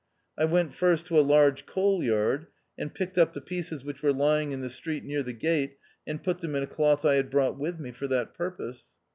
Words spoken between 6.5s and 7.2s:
in a cloth I